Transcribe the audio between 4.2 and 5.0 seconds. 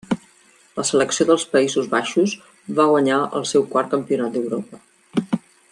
d'Europa.